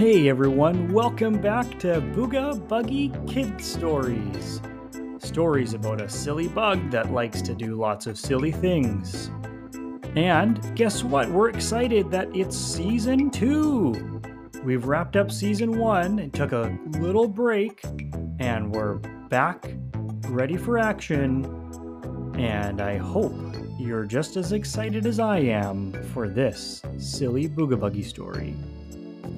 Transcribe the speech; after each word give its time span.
Hey 0.00 0.30
everyone, 0.30 0.90
welcome 0.94 1.42
back 1.42 1.78
to 1.80 2.00
Booga 2.00 2.58
Buggie 2.68 3.12
Kid 3.28 3.60
Stories. 3.62 4.62
Stories 5.18 5.74
about 5.74 6.00
a 6.00 6.08
silly 6.08 6.48
bug 6.48 6.90
that 6.90 7.12
likes 7.12 7.42
to 7.42 7.54
do 7.54 7.74
lots 7.74 8.06
of 8.06 8.16
silly 8.16 8.50
things. 8.50 9.30
And 10.16 10.74
guess 10.74 11.04
what? 11.04 11.28
We're 11.28 11.50
excited 11.50 12.10
that 12.12 12.34
it's 12.34 12.56
season 12.56 13.30
two. 13.30 14.22
We've 14.64 14.86
wrapped 14.86 15.16
up 15.16 15.30
season 15.30 15.78
one 15.78 16.18
and 16.18 16.32
took 16.32 16.52
a 16.52 16.74
little 16.98 17.28
break, 17.28 17.84
and 18.38 18.74
we're 18.74 18.94
back 19.28 19.74
ready 20.30 20.56
for 20.56 20.78
action. 20.78 21.44
And 22.38 22.80
I 22.80 22.96
hope 22.96 23.36
you're 23.78 24.06
just 24.06 24.38
as 24.38 24.52
excited 24.52 25.04
as 25.04 25.20
I 25.20 25.40
am 25.40 25.92
for 26.14 26.26
this 26.26 26.80
silly 26.96 27.50
Booga 27.50 27.74
Buggie 27.78 28.02
story 28.02 28.56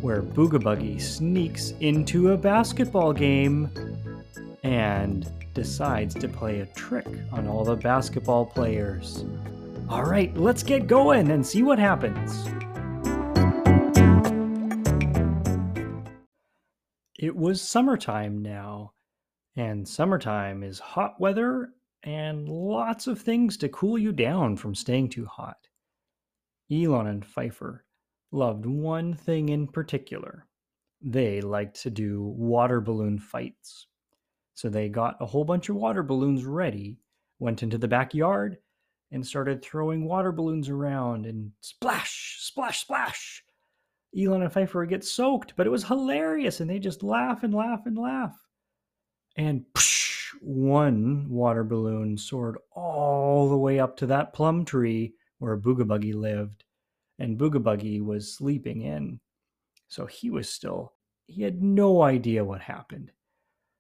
where 0.00 0.22
Booga 0.22 1.00
sneaks 1.00 1.74
into 1.80 2.32
a 2.32 2.36
basketball 2.36 3.12
game 3.12 3.70
and 4.62 5.30
decides 5.54 6.14
to 6.14 6.28
play 6.28 6.60
a 6.60 6.66
trick 6.66 7.06
on 7.32 7.46
all 7.46 7.64
the 7.64 7.76
basketball 7.76 8.46
players. 8.46 9.24
All 9.88 10.04
right, 10.04 10.34
let's 10.36 10.62
get 10.62 10.86
going 10.86 11.30
and 11.30 11.46
see 11.46 11.62
what 11.62 11.78
happens. 11.78 12.48
It 17.18 17.36
was 17.36 17.60
summertime 17.60 18.42
now, 18.42 18.94
and 19.54 19.86
summertime 19.86 20.62
is 20.62 20.78
hot 20.78 21.20
weather 21.20 21.70
and 22.02 22.48
lots 22.48 23.06
of 23.06 23.20
things 23.20 23.56
to 23.58 23.68
cool 23.68 23.96
you 23.96 24.12
down 24.12 24.56
from 24.56 24.74
staying 24.74 25.10
too 25.10 25.26
hot. 25.26 25.68
Elon 26.70 27.06
and 27.06 27.24
Pfeiffer 27.24 27.84
loved 28.32 28.66
one 28.66 29.14
thing 29.14 29.50
in 29.50 29.68
particular. 29.68 30.46
They 31.00 31.40
liked 31.40 31.82
to 31.82 31.90
do 31.90 32.22
water 32.22 32.80
balloon 32.80 33.18
fights. 33.18 33.86
So 34.54 34.68
they 34.68 34.88
got 34.88 35.16
a 35.20 35.26
whole 35.26 35.44
bunch 35.44 35.68
of 35.68 35.76
water 35.76 36.02
balloons 36.02 36.44
ready, 36.44 36.98
went 37.38 37.62
into 37.62 37.78
the 37.78 37.88
backyard, 37.88 38.58
and 39.10 39.26
started 39.26 39.62
throwing 39.62 40.04
water 40.04 40.32
balloons 40.32 40.68
around 40.68 41.26
and 41.26 41.52
splash, 41.60 42.38
splash, 42.40 42.80
splash. 42.80 43.44
Elon 44.18 44.42
and 44.42 44.52
Pfeiffer 44.52 44.80
would 44.80 44.88
get 44.88 45.04
soaked, 45.04 45.54
but 45.56 45.66
it 45.66 45.70
was 45.70 45.84
hilarious 45.84 46.60
and 46.60 46.68
they 46.68 46.78
just 46.78 47.02
laugh 47.02 47.42
and 47.42 47.54
laugh 47.54 47.86
and 47.86 47.96
laugh. 47.96 48.36
And 49.36 49.64
psh, 49.74 50.34
one 50.40 51.28
water 51.28 51.64
balloon 51.64 52.16
soared 52.16 52.58
all 52.72 53.48
the 53.48 53.56
way 53.56 53.80
up 53.80 53.96
to 53.98 54.06
that 54.06 54.32
plum 54.32 54.64
tree 54.64 55.14
where 55.38 55.58
Booga 55.58 56.14
lived 56.14 56.64
and 57.18 57.38
Booga 57.38 58.00
was 58.00 58.34
sleeping 58.34 58.82
in. 58.82 59.20
So 59.88 60.06
he 60.06 60.30
was 60.30 60.48
still, 60.48 60.94
he 61.26 61.42
had 61.42 61.62
no 61.62 62.02
idea 62.02 62.44
what 62.44 62.60
happened. 62.60 63.12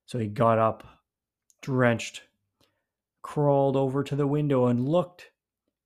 So 0.06 0.18
he 0.18 0.26
got 0.26 0.58
up, 0.58 0.84
drenched, 1.62 2.22
crawled 3.22 3.76
over 3.76 4.02
to 4.04 4.16
the 4.16 4.26
window 4.26 4.66
and 4.66 4.88
looked, 4.88 5.30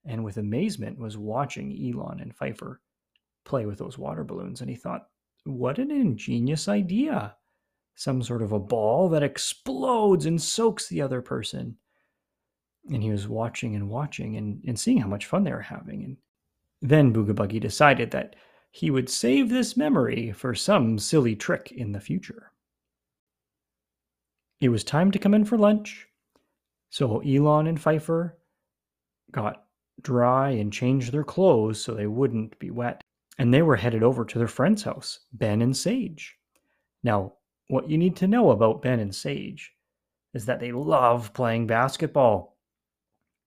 and 0.05 0.25
with 0.25 0.37
amazement 0.37 0.99
was 0.99 1.17
watching 1.17 1.73
Elon 1.73 2.21
and 2.21 2.35
Pfeiffer 2.35 2.81
play 3.45 3.67
with 3.67 3.79
those 3.79 3.99
water 3.99 4.25
balloons. 4.25 4.61
And 4.61 4.71
he 4.71 4.77
thought, 4.77 5.09
what 5.45 5.79
an 5.79 5.91
ingenious 5.91 6.67
idea! 6.69 7.37
Some 7.95 8.23
sort 8.23 8.43
of 8.43 8.53
a 8.53 8.59
ball 8.59 9.09
that 9.11 9.23
explodes 9.23 10.27
and 10.27 10.43
soaks 10.43 10.89
the 10.89 11.01
other 11.01 11.23
person. 11.23 11.77
And 12.91 13.03
he 13.03 13.11
was 13.11 13.27
watching 13.29 13.75
and 13.75 13.89
watching 13.89 14.37
and, 14.37 14.63
and 14.67 14.79
seeing 14.79 14.99
how 14.99 15.09
much 15.09 15.27
fun 15.27 15.45
they 15.45 15.53
were 15.53 15.61
having. 15.61 16.05
And 16.05 16.17
then 16.91 17.13
Booga 17.13 17.61
decided 17.61 18.11
that 18.13 18.37
he 18.71 18.91
would 18.91 19.09
save 19.09 19.49
this 19.49 19.77
memory 19.77 20.33
for 20.33 20.55
some 20.55 20.99
silly 20.99 21.35
trick 21.35 21.73
in 21.73 21.93
the 21.93 22.01
future. 22.01 22.53
It 24.61 24.69
was 24.69 24.85
time 24.85 25.11
to 25.11 25.19
come 25.19 25.35
in 25.35 25.45
for 25.45 25.59
lunch, 25.59 26.07
so 26.91 27.21
Elon 27.21 27.67
and 27.67 27.81
Pfeiffer 27.81 28.39
got 29.33 29.65
dry 30.03 30.51
and 30.51 30.73
changed 30.73 31.13
their 31.13 31.25
clothes 31.25 31.83
so 31.83 31.95
they 31.95 32.07
wouldn't 32.07 32.59
be 32.59 32.71
wet, 32.71 33.03
and 33.39 33.53
they 33.53 33.63
were 33.63 33.77
headed 33.77 34.03
over 34.03 34.25
to 34.25 34.39
their 34.39 34.47
friend's 34.47 34.83
house, 34.83 35.21
Ben 35.33 35.63
and 35.63 35.77
Sage. 35.77 36.37
Now, 37.03 37.35
what 37.69 37.91
you 37.91 37.99
need 37.99 38.17
to 38.17 38.29
know 38.29 38.51
about 38.51 38.83
Ben 38.83 39.01
and 39.01 39.15
Sage 39.15 39.73
is 40.35 40.47
that 40.47 40.61
they 40.61 40.73
love 40.73 41.35
playing 41.35 41.67
basketball. 41.67 42.57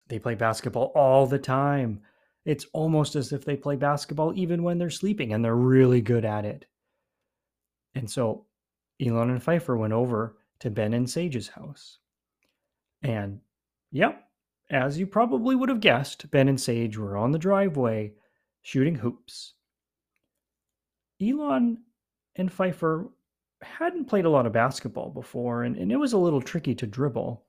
They 0.08 0.18
play 0.18 0.36
basketball 0.36 0.92
all 0.94 1.26
the 1.26 1.38
time 1.38 2.00
it's 2.46 2.66
almost 2.72 3.16
as 3.16 3.32
if 3.32 3.44
they 3.44 3.56
play 3.56 3.76
basketball 3.76 4.32
even 4.34 4.62
when 4.62 4.78
they're 4.78 4.88
sleeping, 4.88 5.32
and 5.32 5.44
they're 5.44 5.54
really 5.54 6.00
good 6.00 6.24
at 6.24 6.44
it. 6.44 6.64
And 7.94 8.08
so 8.08 8.46
Elon 9.04 9.30
and 9.30 9.42
Pfeiffer 9.42 9.76
went 9.76 9.92
over 9.92 10.36
to 10.60 10.70
Ben 10.70 10.94
and 10.94 11.10
Sage's 11.10 11.48
house. 11.48 11.98
And 13.02 13.40
yep, 13.90 14.28
as 14.70 14.98
you 14.98 15.06
probably 15.06 15.54
would 15.54 15.68
have 15.68 15.80
guessed, 15.80 16.30
Ben 16.30 16.48
and 16.48 16.60
Sage 16.60 16.96
were 16.96 17.16
on 17.16 17.32
the 17.32 17.38
driveway 17.38 18.12
shooting 18.62 18.94
hoops. 18.94 19.54
Elon 21.20 21.78
and 22.36 22.52
Pfeiffer 22.52 23.08
hadn't 23.62 24.06
played 24.06 24.24
a 24.24 24.30
lot 24.30 24.46
of 24.46 24.52
basketball 24.52 25.10
before, 25.10 25.64
and, 25.64 25.76
and 25.76 25.90
it 25.90 25.96
was 25.96 26.12
a 26.12 26.18
little 26.18 26.42
tricky 26.42 26.74
to 26.76 26.86
dribble. 26.86 27.44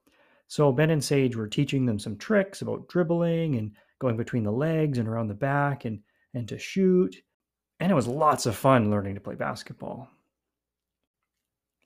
So 0.48 0.72
Ben 0.72 0.90
and 0.90 1.04
Sage 1.04 1.36
were 1.36 1.48
teaching 1.48 1.86
them 1.86 2.00
some 2.00 2.18
tricks 2.18 2.62
about 2.62 2.88
dribbling 2.88 3.58
and 3.58 3.74
going 4.00 4.18
between 4.18 4.44
the 4.44 4.52
legs 4.52 4.98
and 4.98 5.08
around 5.08 5.28
the 5.28 5.34
back 5.34 5.86
and, 5.86 6.00
and 6.34 6.48
to 6.48 6.58
shoot. 6.58 7.16
And 7.80 7.92
it 7.92 7.96
was 7.96 8.08
lots 8.08 8.46
of 8.46 8.56
fun 8.56 8.90
learning 8.90 9.16
to 9.16 9.22
play 9.22 9.36
basketball. 9.36 10.10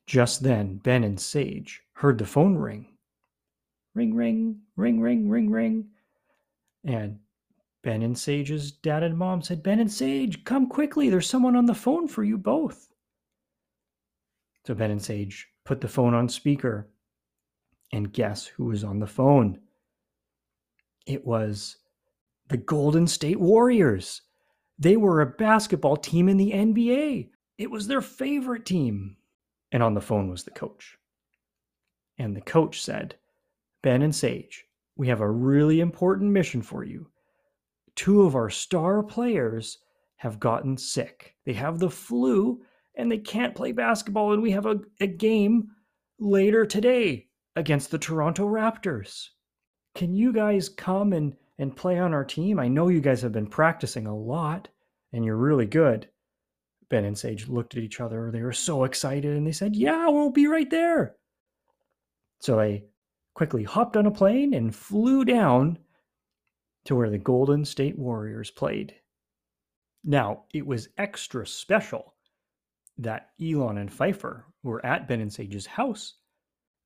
Just 0.08 0.44
then, 0.44 0.78
Ben 0.78 1.04
and 1.04 1.20
Sage 1.20 1.82
heard 1.94 2.18
the 2.18 2.26
phone 2.26 2.56
ring. 2.56 2.88
Ring, 3.94 4.14
ring, 4.14 4.62
ring, 4.76 5.00
ring, 5.00 5.30
ring, 5.30 5.50
ring. 5.50 5.88
And 6.84 7.20
Ben 7.84 8.02
and 8.02 8.18
Sage's 8.18 8.72
dad 8.72 9.04
and 9.04 9.18
mom 9.18 9.42
said, 9.42 9.64
Ben 9.64 9.80
and 9.80 9.92
Sage, 9.92 10.44
come 10.44 10.68
quickly. 10.68 11.10
There's 11.10 11.30
someone 11.30 11.56
on 11.56 11.66
the 11.66 11.76
phone 11.76 12.08
for 12.08 12.24
you 12.24 12.38
both. 12.38 12.88
So 14.66 14.74
Ben 14.74 14.92
and 14.92 15.02
Sage 15.02 15.48
put 15.66 15.82
the 15.82 15.88
phone 15.88 16.14
on 16.14 16.30
speaker. 16.30 16.90
And 17.92 18.14
guess 18.14 18.46
who 18.46 18.66
was 18.66 18.84
on 18.84 19.00
the 19.00 19.08
phone? 19.08 19.60
It 21.06 21.26
was 21.26 21.78
the 22.51 22.57
Golden 22.57 23.07
State 23.07 23.39
Warriors. 23.39 24.23
They 24.78 24.97
were 24.97 25.22
a 25.22 25.25
basketball 25.25 25.95
team 25.95 26.28
in 26.28 26.35
the 26.35 26.51
NBA. 26.51 27.29
It 27.57 27.72
was 27.72 27.88
their 27.88 28.01
favorite 28.01 28.66
team. 28.66 29.16
And 29.72 29.81
on 29.81 29.94
the 29.94 30.01
phone 30.01 30.29
was 30.29 30.44
the 30.44 30.51
coach. 30.51 30.97
And 32.17 32.35
the 32.35 32.41
coach 32.41 32.84
said, 32.84 33.16
Ben 33.81 34.01
and 34.01 34.13
Sage, 34.13 34.66
we 34.97 35.07
have 35.07 35.22
a 35.22 35.31
really 35.31 35.79
important 35.79 36.31
mission 36.31 36.62
for 36.62 36.84
you. 36.84 37.07
Two 37.95 38.23
of 38.23 38.35
our 38.35 38.50
star 38.50 39.01
players 39.01 39.78
have 40.18 40.38
gotten 40.38 40.75
sick. 40.75 41.35
They 41.45 41.53
have 41.53 41.79
the 41.79 41.89
flu 41.89 42.62
and 42.95 43.09
they 43.09 43.18
can't 43.18 43.56
play 43.56 43.72
basketball. 43.72 44.33
And 44.33 44.44
we 44.44 44.51
have 44.51 44.66
a, 44.66 44.81
a 45.00 45.07
game 45.07 45.69
later 46.19 46.66
today 46.66 47.28
against 47.56 47.91
the 47.91 47.97
Toronto 47.97 48.45
Raptors. 48.45 49.29
Can 49.95 50.13
you 50.13 50.33
guys 50.33 50.68
come 50.68 51.13
and 51.13 51.33
and 51.62 51.76
play 51.76 52.00
on 52.00 52.12
our 52.12 52.26
team? 52.26 52.60
I 52.60 52.68
know 52.68 52.88
you 52.88 53.00
guys 53.00 53.22
have 53.22 53.32
been 53.32 53.46
practicing 53.46 54.08
a 54.08 54.18
lot 54.18 54.68
and 55.14 55.24
you're 55.24 55.38
really 55.38 55.68
good. 55.68 56.10
Ben 56.90 57.06
and 57.06 57.18
Sage 57.18 57.48
looked 57.48 57.78
at 57.78 57.84
each 57.84 58.02
other. 58.02 58.32
They 58.32 58.42
were 58.42 58.52
so 58.52 58.84
excited 58.84 59.38
and 59.38 59.46
they 59.46 59.52
said, 59.52 59.76
Yeah, 59.76 60.10
we'll 60.10 60.32
be 60.32 60.48
right 60.48 60.70
there. 60.70 61.16
So 62.40 62.58
they 62.58 62.86
quickly 63.36 63.64
hopped 63.64 63.96
on 63.96 64.08
a 64.08 64.12
plane 64.12 64.56
and 64.56 64.76
flew 64.76 65.24
down 65.24 65.78
to 66.86 66.96
where 66.96 67.12
the 67.12 67.20
Golden 67.20 67.64
State 67.64 67.98
Warriors 67.98 68.50
played. 68.50 68.96
Now, 70.04 70.46
it 70.52 70.66
was 70.66 70.90
extra 70.98 71.46
special 71.46 72.16
that 72.98 73.30
Elon 73.40 73.78
and 73.78 73.94
Pfeiffer 73.94 74.48
were 74.64 74.84
at 74.84 75.07
Ben 75.07 75.22
and 75.22 75.31
Sage's 75.31 75.68
house. 75.68 76.16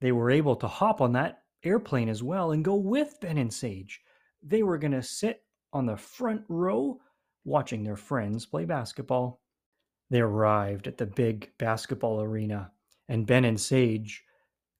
They 0.01 0.11
were 0.11 0.29
able 0.29 0.57
to 0.57 0.67
hop 0.67 0.99
on 0.99 1.13
that 1.13 1.43
airplane 1.63 2.09
as 2.09 2.21
well 2.21 2.51
and 2.51 2.63
go 2.63 2.75
with 2.75 3.17
Ben 3.21 3.37
and 3.37 3.53
Sage 3.53 4.01
they 4.43 4.63
were 4.63 4.77
going 4.77 4.91
to 4.91 5.03
sit 5.03 5.43
on 5.73 5.85
the 5.85 5.97
front 5.97 6.43
row 6.47 6.99
watching 7.43 7.83
their 7.83 7.95
friends 7.95 8.45
play 8.45 8.65
basketball. 8.65 9.41
They 10.09 10.21
arrived 10.21 10.87
at 10.87 10.97
the 10.97 11.05
big 11.05 11.51
basketball 11.57 12.21
arena, 12.21 12.71
and 13.07 13.25
Ben 13.25 13.45
and 13.45 13.59
Sage 13.59 14.23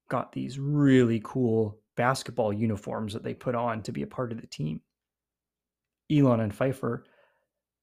got 0.08 0.32
these 0.32 0.58
really 0.58 1.20
cool 1.24 1.80
basketball 1.96 2.52
uniforms 2.52 3.12
that 3.12 3.24
they 3.24 3.34
put 3.34 3.54
on 3.54 3.82
to 3.82 3.92
be 3.92 4.02
a 4.02 4.06
part 4.06 4.32
of 4.32 4.40
the 4.40 4.46
team. 4.46 4.80
Elon 6.10 6.40
and 6.40 6.54
Pfeiffer 6.54 7.04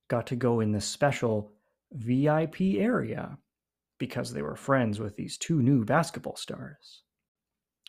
got 0.10 0.28
to 0.28 0.36
go 0.36 0.60
in 0.60 0.72
the 0.72 0.82
special 0.82 1.52
VIP 1.92 2.62
area 2.78 3.38
because 4.00 4.32
they 4.32 4.42
were 4.42 4.56
friends 4.56 5.00
with 5.00 5.16
these 5.16 5.38
two 5.38 5.62
new 5.62 5.84
basketball 5.84 6.36
stars 6.36 7.04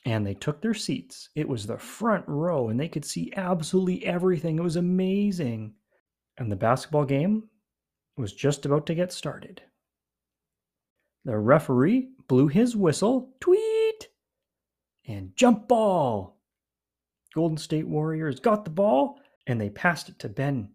and 0.04 0.26
they 0.26 0.34
took 0.34 0.60
their 0.60 0.74
seats. 0.74 1.30
It 1.34 1.48
was 1.48 1.66
the 1.66 1.78
front 1.78 2.24
row, 2.26 2.68
and 2.68 2.78
they 2.78 2.88
could 2.88 3.04
see 3.04 3.32
absolutely 3.36 4.04
everything. 4.04 4.58
It 4.58 4.62
was 4.62 4.76
amazing. 4.76 5.74
And 6.36 6.50
the 6.50 6.56
basketball 6.56 7.04
game 7.04 7.44
was 8.16 8.32
just 8.32 8.66
about 8.66 8.86
to 8.86 8.94
get 8.94 9.12
started. 9.12 9.62
The 11.24 11.38
referee 11.38 12.10
blew 12.28 12.48
his 12.48 12.76
whistle, 12.76 13.30
tweet, 13.40 14.08
and 15.06 15.34
jump 15.36 15.68
ball. 15.68 16.40
Golden 17.34 17.56
State 17.56 17.86
Warriors 17.86 18.40
got 18.40 18.64
the 18.64 18.70
ball 18.70 19.18
and 19.46 19.60
they 19.60 19.70
passed 19.70 20.08
it 20.08 20.18
to 20.20 20.28
Ben, 20.28 20.70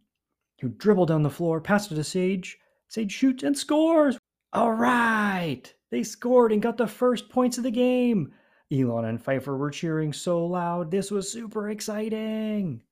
who 0.61 0.69
dribbled 0.69 1.07
down 1.07 1.23
the 1.23 1.29
floor, 1.29 1.61
passed 1.61 1.91
it 1.91 1.95
to 1.95 2.03
Sage. 2.03 2.57
Sage 2.87 3.11
shoots 3.11 3.43
and 3.43 3.57
scores. 3.57 4.17
All 4.53 4.73
right, 4.73 5.71
they 5.91 6.03
scored 6.03 6.51
and 6.51 6.61
got 6.61 6.77
the 6.77 6.87
first 6.87 7.29
points 7.29 7.57
of 7.57 7.63
the 7.63 7.71
game. 7.71 8.33
Elon 8.71 9.05
and 9.05 9.21
Pfeiffer 9.21 9.57
were 9.57 9.71
cheering 9.71 10.13
so 10.13 10.45
loud. 10.45 10.91
This 10.91 11.09
was 11.09 11.31
super 11.31 11.69
exciting. 11.69 12.83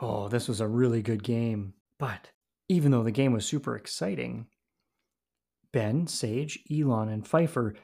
Oh, 0.00 0.28
this 0.28 0.48
was 0.48 0.60
a 0.60 0.66
really 0.66 1.02
good 1.02 1.22
game. 1.22 1.74
But 1.98 2.30
even 2.68 2.90
though 2.90 3.02
the 3.02 3.10
game 3.10 3.32
was 3.32 3.44
super 3.44 3.76
exciting, 3.76 4.46
Ben, 5.72 6.06
Sage, 6.06 6.58
Elon, 6.70 7.08
and 7.08 7.26
Pfeiffer 7.26 7.74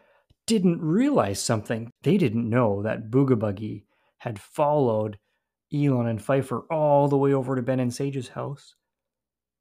didn't 0.46 0.80
realize 0.80 1.40
something. 1.40 1.90
They 2.02 2.16
didn't 2.16 2.48
know 2.48 2.82
that 2.82 3.10
Booga 3.10 3.82
had 4.18 4.38
followed 4.38 5.18
Elon 5.72 6.06
and 6.06 6.22
Pfeiffer 6.22 6.60
all 6.70 7.08
the 7.08 7.18
way 7.18 7.34
over 7.34 7.54
to 7.54 7.62
Ben 7.62 7.80
and 7.80 7.92
Sage's 7.92 8.28
house. 8.28 8.74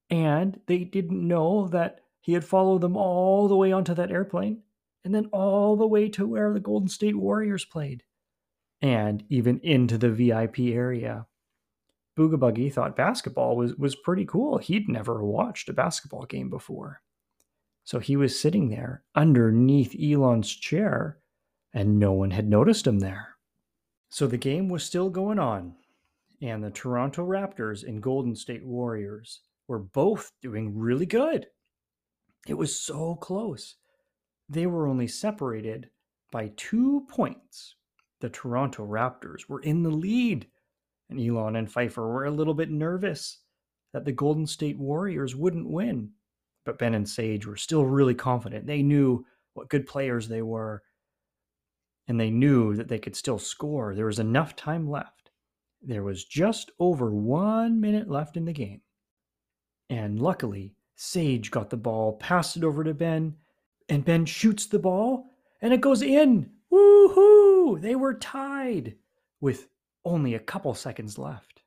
And 0.10 0.60
they 0.68 0.80
didn't 0.80 1.28
know 1.28 1.68
that 1.68 2.00
he 2.22 2.34
had 2.34 2.46
followed 2.46 2.81
them 2.81 2.96
all 2.96 3.48
the 3.48 3.56
way 3.56 3.72
onto 3.74 3.94
that 3.96 4.12
airplane 4.12 4.64
and 5.07 5.15
then 5.15 5.30
all 5.31 5.77
the 5.77 5.88
way 5.88 6.09
to 6.09 6.27
where 6.27 6.51
the 6.51 6.59
Golden 6.59 6.89
State 6.89 7.15
Warriors 7.15 7.63
played 7.63 8.04
and 8.81 9.24
even 9.30 9.57
into 9.63 9.98
the 9.98 10.09
VIP 10.09 10.59
area. 10.59 11.25
Booga 12.19 12.36
Buggie 12.36 12.74
thought 12.74 12.98
basketball 12.98 13.56
was, 13.56 13.74
was 13.75 13.95
pretty 13.95 14.25
cool. 14.25 14.57
He'd 14.57 14.89
never 14.89 15.24
watched 15.24 15.69
a 15.69 15.74
basketball 15.74 16.25
game 16.25 16.50
before. 16.50 17.01
So 17.86 18.00
he 18.00 18.18
was 18.18 18.38
sitting 18.38 18.68
there 18.68 19.06
underneath 19.15 19.95
Elon's 19.98 20.54
chair, 20.54 21.19
and 21.74 21.98
no 21.98 22.12
one 22.12 22.31
had 22.31 22.50
noticed 22.50 22.86
him 22.86 23.00
there. 23.00 23.38
So 24.09 24.27
the 24.27 24.36
game 24.36 24.68
was 24.68 24.83
still 24.83 25.09
going 25.09 25.39
on, 25.39 25.75
and 26.42 26.62
the 26.62 26.69
Toronto 26.69 27.25
Raptors 27.25 27.88
and 27.88 28.04
Golden 28.04 28.36
State 28.36 28.65
Warriors 28.65 29.39
were 29.69 29.80
both 29.80 30.33
doing 30.42 30.77
really 30.77 31.06
good. 31.06 31.48
It 32.45 32.56
was 32.56 32.77
so 32.77 33.15
close. 33.15 33.77
They 34.50 34.66
were 34.66 34.88
only 34.88 35.08
separated 35.08 35.90
by 36.32 36.52
two 36.56 37.06
points. 37.10 37.76
The 38.20 38.30
Toronto 38.30 38.86
Raptors 38.86 39.48
were 39.48 39.62
in 39.62 39.84
the 39.84 39.92
lead 39.92 40.48
and 41.10 41.20
Elon 41.20 41.56
and 41.56 41.72
Pfeiffer 41.72 42.08
were 42.08 42.26
a 42.26 42.32
little 42.32 42.54
bit 42.54 42.70
nervous 42.70 43.40
that 43.94 44.06
the 44.06 44.12
Golden 44.12 44.46
State 44.46 44.78
Warriors 44.78 45.36
wouldn't 45.36 45.70
win. 45.70 46.12
But 46.66 46.78
Ben 46.78 46.96
and 46.96 47.08
Sage 47.08 47.46
were 47.46 47.56
still 47.56 47.86
really 47.86 48.16
confident. 48.16 48.68
They 48.68 48.84
knew 48.84 49.26
what 49.54 49.70
good 49.70 49.88
players 49.88 50.28
they 50.28 50.42
were, 50.42 50.84
and 52.08 52.20
they 52.20 52.30
knew 52.30 52.76
that 52.76 52.90
they 52.90 53.00
could 53.00 53.16
still 53.16 53.40
score. 53.40 53.96
There 53.96 54.06
was 54.06 54.20
enough 54.20 54.56
time 54.56 54.90
left. 54.90 55.32
There 55.82 56.04
was 56.04 56.26
just 56.26 56.72
over 56.80 57.12
one 57.12 57.80
minute 57.80 58.10
left 58.10 58.36
in 58.36 58.46
the 58.46 58.54
game. 58.54 58.82
And 59.90 60.20
luckily, 60.20 60.76
Sage 60.96 61.50
got 61.52 61.70
the 61.70 61.78
ball, 61.78 62.18
passed 62.18 62.58
it 62.58 62.66
over 62.66 62.84
to 62.84 62.94
Ben, 62.94 63.36
and 63.89 64.06
Ben 64.06 64.25
shoots 64.25 64.66
the 64.66 64.80
ball, 64.80 65.31
and 65.62 65.74
it 65.74 65.81
goes 65.81 66.01
in. 66.01 66.51
Woohoo! 66.72 67.81
They 67.81 67.95
were 67.95 68.13
tied 68.13 68.95
with 69.39 69.68
only 70.04 70.34
a 70.34 70.39
couple 70.39 70.74
seconds 70.74 71.18
left. 71.18 71.63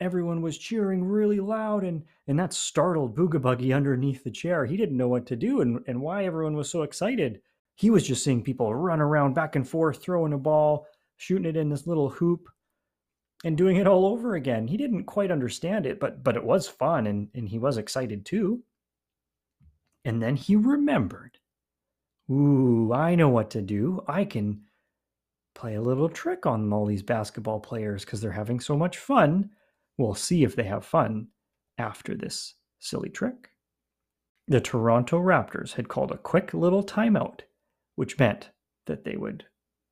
Everyone 0.00 0.42
was 0.42 0.58
cheering 0.58 1.04
really 1.04 1.40
loud, 1.40 1.82
and, 1.82 2.04
and 2.26 2.38
that 2.38 2.52
startled 2.52 3.16
Booga 3.16 3.40
Buggie 3.40 3.74
underneath 3.74 4.22
the 4.22 4.30
chair. 4.30 4.64
He 4.64 4.76
didn't 4.76 4.96
know 4.96 5.08
what 5.08 5.26
to 5.26 5.36
do 5.36 5.60
and, 5.60 5.82
and 5.86 6.00
why 6.00 6.24
everyone 6.24 6.56
was 6.56 6.70
so 6.70 6.82
excited. 6.82 7.40
He 7.74 7.90
was 7.90 8.06
just 8.06 8.22
seeing 8.22 8.42
people 8.42 8.74
run 8.74 9.00
around 9.00 9.34
back 9.34 9.56
and 9.56 9.68
forth, 9.68 10.00
throwing 10.02 10.32
a 10.32 10.38
ball, 10.38 10.86
shooting 11.16 11.46
it 11.46 11.56
in 11.56 11.68
this 11.68 11.86
little 11.86 12.08
hoop, 12.08 12.48
and 13.44 13.56
doing 13.56 13.76
it 13.76 13.86
all 13.86 14.06
over 14.06 14.34
again. 14.34 14.66
He 14.66 14.76
didn't 14.76 15.04
quite 15.04 15.30
understand 15.30 15.86
it, 15.86 16.00
but 16.00 16.24
but 16.24 16.36
it 16.36 16.44
was 16.44 16.68
fun 16.68 17.06
and, 17.06 17.28
and 17.34 17.48
he 17.48 17.58
was 17.58 17.78
excited 17.78 18.24
too. 18.24 18.62
And 20.08 20.22
then 20.22 20.36
he 20.36 20.56
remembered. 20.56 21.36
Ooh, 22.30 22.94
I 22.94 23.14
know 23.14 23.28
what 23.28 23.50
to 23.50 23.60
do. 23.60 24.02
I 24.08 24.24
can 24.24 24.62
play 25.54 25.74
a 25.74 25.82
little 25.82 26.08
trick 26.08 26.46
on 26.46 26.72
all 26.72 26.86
these 26.86 27.02
basketball 27.02 27.60
players 27.60 28.06
because 28.06 28.22
they're 28.22 28.32
having 28.32 28.58
so 28.58 28.74
much 28.74 28.96
fun. 28.96 29.50
We'll 29.98 30.14
see 30.14 30.44
if 30.44 30.56
they 30.56 30.62
have 30.62 30.86
fun 30.86 31.28
after 31.76 32.14
this 32.14 32.54
silly 32.78 33.10
trick. 33.10 33.50
The 34.46 34.62
Toronto 34.62 35.20
Raptors 35.20 35.74
had 35.74 35.88
called 35.88 36.10
a 36.10 36.16
quick 36.16 36.54
little 36.54 36.82
timeout, 36.82 37.40
which 37.96 38.18
meant 38.18 38.48
that 38.86 39.04
they 39.04 39.18
would 39.18 39.44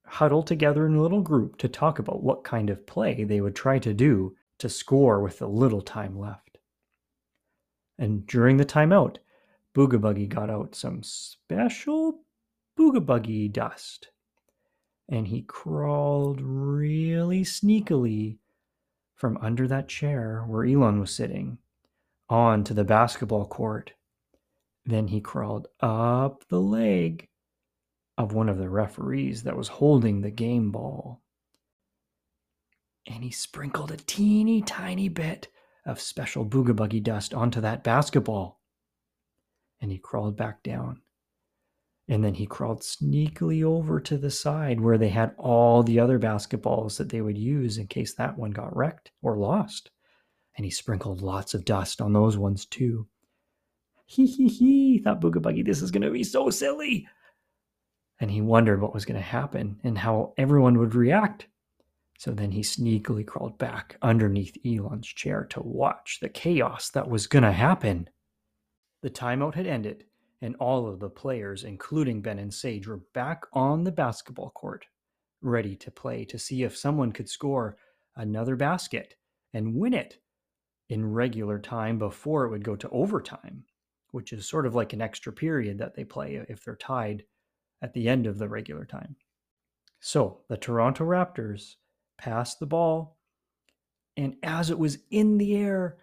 huddle 0.07 0.43
together 0.43 0.87
in 0.87 0.95
a 0.95 1.03
little 1.03 1.21
group 1.21 1.59
to 1.59 1.69
talk 1.69 1.99
about 1.99 2.23
what 2.23 2.43
kind 2.43 2.71
of 2.71 2.87
play 2.87 3.23
they 3.23 3.43
would 3.43 3.55
try 3.55 3.79
to 3.81 3.93
do 3.93 4.35
to 4.61 4.71
score 4.71 5.21
with 5.21 5.41
the 5.41 5.47
little 5.47 5.83
time 5.83 6.19
left. 6.19 6.57
And 7.99 8.27
during 8.27 8.57
the 8.57 8.65
timeout, 8.65 9.19
Booga 9.77 9.99
Buggie 10.01 10.29
got 10.29 10.49
out 10.49 10.75
some 10.75 11.03
special 11.03 12.21
Booga 12.79 13.05
Buggie 13.05 13.53
dust 13.53 14.09
and 15.07 15.29
he 15.29 15.43
crawled 15.43 16.41
really 16.41 17.43
sneakily 17.43 18.39
from 19.15 19.37
under 19.43 19.69
that 19.69 19.87
chair 19.87 20.45
where 20.47 20.65
Elon 20.65 20.99
was 20.99 21.15
sitting 21.15 21.59
onto 22.31 22.73
the 22.73 22.85
basketball 22.85 23.45
court. 23.45 23.93
Then 24.87 25.09
he 25.09 25.21
crawled 25.21 25.69
up 25.81 26.49
the 26.49 26.61
leg 26.61 27.29
of 28.17 28.33
one 28.33 28.49
of 28.49 28.57
the 28.57 28.71
referees 28.71 29.43
that 29.43 29.59
was 29.59 29.69
holding 29.69 30.23
the 30.23 30.31
game 30.31 30.73
ball. 30.73 31.21
And 33.07 33.23
he 33.23 33.31
sprinkled 33.31 33.93
a 33.93 33.99
teeny 33.99 34.63
tiny 34.63 35.11
bit 35.11 35.49
of 35.85 36.01
special 36.01 36.47
Booga 36.47 36.75
Buggie 36.75 37.03
dust 37.03 37.35
onto 37.35 37.61
that 37.61 37.85
basketball. 37.85 38.59
And 39.87 39.93
he 39.93 39.99
crawled 39.99 40.37
back 40.37 40.65
down. 40.65 41.01
And 42.09 42.25
then 42.25 42.35
he 42.35 42.45
crawled 42.45 42.81
sneakily 42.81 43.63
over 43.63 44.01
to 44.01 44.19
the 44.19 44.33
side 44.33 44.81
where 44.81 44.99
they 44.99 45.11
had 45.11 45.33
all 45.39 45.85
the 45.85 46.01
other 46.01 46.19
basketballs 46.19 46.99
that 46.99 47.09
they 47.09 47.21
would 47.21 47.39
use 47.39 47.79
in 47.79 47.87
case 47.87 48.13
that 48.15 48.37
one 48.37 48.51
got 48.51 48.75
wrecked 48.75 49.13
or 49.23 49.37
lost. 49.37 49.93
And 50.57 50.65
he 50.65 50.73
sprinkled 50.73 51.23
lots 51.23 51.55
of 51.55 51.65
dust 51.65 52.01
on 52.01 52.13
those 52.13 52.37
ones 52.37 52.67
too. 52.67 53.07
Hee 54.07 54.27
hee 54.27 54.49
hee, 54.49 54.99
thought 54.99 55.21
Booga 55.21 55.41
Buggie, 55.41 55.65
this 55.65 55.81
is 55.81 55.93
going 55.93 56.03
to 56.03 56.11
be 56.11 56.25
so 56.25 56.51
silly. 56.51 57.07
And 58.19 58.29
he 58.29 58.41
wondered 58.41 58.81
what 58.81 58.93
was 58.93 59.05
going 59.05 59.21
to 59.21 59.25
happen 59.25 59.79
and 59.85 59.97
how 59.97 60.35
everyone 60.37 60.79
would 60.79 60.97
react. 60.97 61.47
So 62.19 62.33
then 62.33 62.51
he 62.51 62.63
sneakily 62.63 63.25
crawled 63.25 63.57
back 63.57 63.99
underneath 64.03 64.57
Elon's 64.67 65.07
chair 65.07 65.45
to 65.51 65.61
watch 65.63 66.19
the 66.21 66.29
chaos 66.29 66.91
that 66.91 67.09
was 67.09 67.29
going 67.29 67.45
to 67.45 67.53
happen. 67.53 68.09
The 69.07 69.11
timeout 69.11 69.55
had 69.55 69.69
ended, 69.69 70.07
and 70.43 70.57
all 70.57 70.89
of 70.89 70.99
the 70.99 71.09
players, 71.09 71.63
including 71.63 72.23
Ben 72.23 72.41
and 72.41 72.53
Sage, 72.53 72.89
were 72.89 73.05
back 73.15 73.45
on 73.53 73.85
the 73.85 73.93
basketball 73.93 74.51
court, 74.51 74.85
ready 75.41 75.77
to 75.77 75.93
play 75.93 76.25
to 76.25 76.41
see 76.41 76.65
if 76.65 76.77
someone 76.77 77.13
could 77.13 77.29
score 77.29 77.77
another 78.17 78.57
basket 78.57 79.15
and 79.55 79.77
win 79.77 79.95
it 79.95 80.19
in 80.89 81.13
regular 81.13 81.61
time 81.61 82.01
before 82.01 82.47
it 82.47 82.51
would 82.51 82.65
go 82.65 82.75
to 82.75 82.89
overtime, 82.89 83.63
which 84.11 84.33
is 84.33 84.49
sort 84.49 84.67
of 84.67 84.75
like 84.75 84.93
an 84.93 85.01
extra 85.01 85.33
period 85.33 85.79
that 85.79 85.95
they 85.95 86.03
play 86.03 86.45
if 86.49 86.65
they're 86.65 86.75
tied 86.75 87.23
at 87.83 87.95
the 87.95 88.09
end 88.09 88.27
of 88.27 88.39
the 88.39 88.49
regular 88.49 88.85
time. 88.85 89.15
So 90.01 90.41
the 90.49 90.57
Toronto 90.57 91.05
Raptors 91.05 91.77
passed 92.19 92.59
the 92.59 92.67
ball, 92.67 93.21
and 94.17 94.35
as 94.43 94.69
it 94.69 94.81
was 94.81 94.99
in 95.13 95.39
the 95.39 95.55
air, 95.55 95.99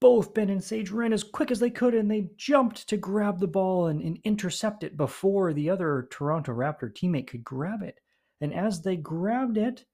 both 0.00 0.34
Ben 0.34 0.50
and 0.50 0.62
Sage 0.62 0.90
ran 0.90 1.12
as 1.12 1.22
quick 1.22 1.50
as 1.50 1.60
they 1.60 1.70
could 1.70 1.94
and 1.94 2.10
they 2.10 2.30
jumped 2.36 2.88
to 2.88 2.96
grab 2.96 3.38
the 3.40 3.46
ball 3.46 3.86
and, 3.86 4.02
and, 4.02 4.18
intercept 4.24 4.84
it 4.84 4.96
before 4.96 5.52
the 5.52 5.70
other 5.70 6.08
Toronto 6.10 6.52
Raptor 6.52 6.92
teammate 6.92 7.26
could 7.26 7.44
grab 7.44 7.82
it. 7.82 8.00
And 8.40 8.52
as 8.52 8.82
they 8.82 8.96
grabbed 8.96 9.56
it, 9.56 9.84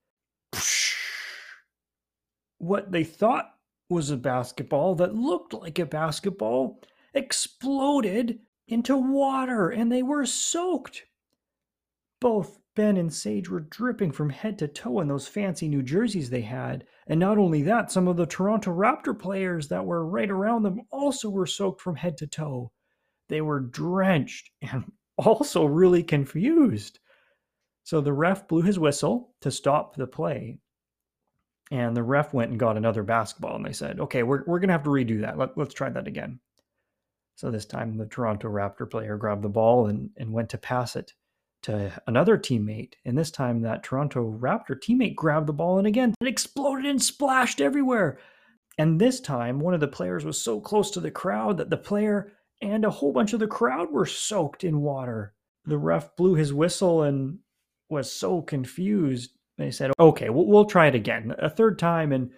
what 2.59 2.91
they 2.93 3.05
thought 3.05 3.55
was 3.89 4.11
a 4.11 4.17
basketball 4.17 4.95
that 4.97 5.15
looked 5.15 5.53
like 5.53 5.79
a 5.79 5.87
basketball 5.87 6.81
exploded 7.15 8.41
into 8.69 8.97
water 8.97 9.71
and 9.71 9.91
they 9.91 10.03
were 10.03 10.27
soaked. 10.27 11.05
Both 12.21 12.59
Ben 12.77 12.97
and 12.97 13.13
Sage 13.13 13.49
were 13.49 13.61
dripping 13.61 14.13
from 14.13 14.31
head 14.31 14.59
to 14.59 14.69
toe 14.69 15.01
in 15.01 15.09
those 15.09 15.27
fancy 15.27 15.69
New 15.69 15.83
Jerseys 15.83 16.31
they 16.31 16.43
had. 16.43 16.87
And 17.11 17.19
not 17.19 17.39
only 17.39 17.63
that, 17.63 17.91
some 17.91 18.07
of 18.07 18.17
the 18.17 18.25
Toronto 18.25 18.71
Raptor 18.71 19.19
players 19.19 19.67
that 19.67 19.85
were 19.85 20.07
right 20.07 20.31
around 20.31 20.63
them 20.63 20.83
also 20.93 21.29
were 21.29 21.45
soaked 21.45 21.81
from 21.81 21.97
head 21.97 22.17
to 22.19 22.29
toe. 22.29 22.71
They 23.29 23.41
were 23.41 23.59
drenched 23.59 24.51
and 24.63 24.93
also 25.19 25.65
really 25.65 26.05
confused. 26.05 27.01
So 27.83 28.01
the 28.01 28.13
ref 28.13 28.47
blew 28.47 28.63
his 28.63 28.79
whistle 28.79 29.35
to 29.41 29.51
stop 29.51 29.97
the 29.97 30.07
play. 30.07 30.61
And 31.73 31.97
the 31.97 32.03
ref 32.05 32.33
went 32.33 32.53
and 32.53 32.61
got 32.61 32.77
another 32.77 33.03
basketball 33.03 33.57
and 33.57 33.67
they 33.67 33.73
said, 33.73 33.99
okay, 33.99 34.23
we're, 34.23 34.45
we're 34.47 34.61
going 34.61 34.69
to 34.69 34.75
have 34.75 34.85
to 34.85 34.91
redo 34.91 35.21
that. 35.23 35.37
Let, 35.37 35.59
let's 35.59 35.75
try 35.75 35.91
that 35.91 36.07
again. 36.07 36.39
So 37.35 37.51
this 37.51 37.67
time 37.67 37.97
the 37.97 38.07
Toronto 38.07 38.49
Raptor 38.49 38.89
player 38.89 39.17
grabbed 39.17 39.43
the 39.43 39.49
ball 39.49 39.87
and, 39.87 40.11
and 40.17 40.33
went 40.33 40.51
to 40.51 40.59
pass 40.59 40.95
it 40.95 41.13
to 41.63 41.93
another 42.07 42.39
teammate. 42.39 42.95
And 43.05 43.17
this 43.17 43.31
time 43.31 43.63
that 43.63 43.83
Toronto 43.83 44.39
Raptor 44.41 44.77
teammate 44.77 45.15
grabbed 45.15 45.47
the 45.47 45.53
ball 45.53 45.79
and 45.79 45.87
again 45.87 46.15
it 46.21 46.29
exploded 46.29 46.87
and 46.87 47.03
splashed 47.03 47.61
everywhere. 47.61 48.19
And 48.79 49.01
this 49.01 49.21
time 49.21 49.61
one 49.61 49.75
of 49.75 49.81
the 49.81 49.89
players 49.89 50.25
was 50.25 50.43
so 50.43 50.61
close 50.61 50.91
to 50.93 51.01
the 51.01 51.11
crowd 51.11 51.59
that 51.59 51.71
the 51.71 51.77
player 51.77 52.33
and 52.63 52.85
a 52.85 52.91
whole 52.91 53.13
bunch 53.13 53.33
of 53.33 53.41
the 53.41 53.47
crowd 53.47 53.91
were 53.91 54.07
soaked 54.07 54.65
in 54.65 54.81
water. 54.81 55.35
The 55.65 55.79
ref 55.79 56.17
blew 56.17 56.35
his 56.35 56.53
whistle 56.53 57.03
and 57.03 57.39
was 57.89 58.11
so 58.11 58.43
confused. 58.43 59.33
They 59.59 59.71
said, 59.71 59.93
"Okay, 59.99 60.31
we'll, 60.31 60.47
we'll 60.47 60.65
try 60.65 60.87
it 60.87 60.95
again, 60.95 61.35
a 61.39 61.51
third 61.51 61.79
time, 61.79 62.13
and 62.13 62.31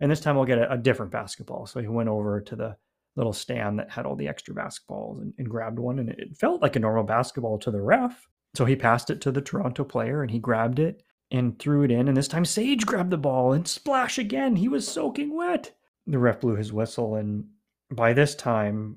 and 0.00 0.10
this 0.10 0.20
time 0.20 0.36
we'll 0.36 0.44
get 0.44 0.58
a, 0.58 0.72
a, 0.72 0.78
different 0.78 1.12
basketball." 1.12 1.66
So 1.66 1.80
he 1.80 1.86
went 1.86 2.08
over 2.08 2.40
to 2.40 2.56
the 2.56 2.76
little 3.16 3.32
stand 3.32 3.78
that 3.78 3.90
had 3.90 4.06
all 4.06 4.16
the 4.16 4.28
extra 4.28 4.54
basketballs 4.54 5.20
and, 5.20 5.32
and 5.38 5.48
grabbed 5.48 5.78
one, 5.78 5.98
and 5.98 6.10
it 6.10 6.36
felt 6.36 6.62
like 6.62 6.76
a 6.76 6.80
normal 6.80 7.04
basketball 7.04 7.58
to 7.60 7.70
the 7.70 7.80
ref. 7.80 8.28
So 8.58 8.64
he 8.64 8.74
passed 8.74 9.08
it 9.08 9.20
to 9.20 9.30
the 9.30 9.40
Toronto 9.40 9.84
player, 9.84 10.20
and 10.20 10.32
he 10.32 10.40
grabbed 10.40 10.80
it 10.80 11.04
and 11.30 11.56
threw 11.60 11.84
it 11.84 11.92
in. 11.92 12.08
And 12.08 12.16
this 12.16 12.26
time 12.26 12.44
Sage 12.44 12.84
grabbed 12.84 13.12
the 13.12 13.16
ball 13.16 13.52
and 13.52 13.68
splash 13.68 14.18
again. 14.18 14.56
He 14.56 14.66
was 14.66 14.84
soaking 14.84 15.36
wet. 15.36 15.76
The 16.08 16.18
ref 16.18 16.40
blew 16.40 16.56
his 16.56 16.72
whistle, 16.72 17.14
and 17.14 17.46
by 17.92 18.14
this 18.14 18.34
time 18.34 18.96